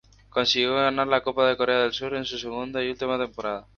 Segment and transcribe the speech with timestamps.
[0.35, 3.67] Consiguió ganar la Copa de Corea del Sur en su segunda y última temporada.